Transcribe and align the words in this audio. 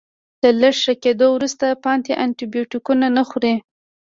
له 0.41 0.49
لږ 0.61 0.75
ښه 0.83 0.93
کیدو 1.03 1.27
وروسته 1.31 1.65
پاتې 1.83 2.11
انټي 2.23 2.45
بیوټیک 2.53 2.87
نه 3.17 3.23
خوري. 3.29 3.55